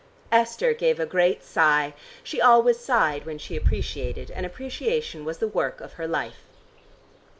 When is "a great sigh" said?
0.99-1.93